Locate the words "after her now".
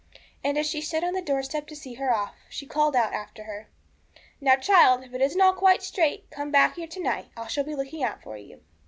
3.13-4.55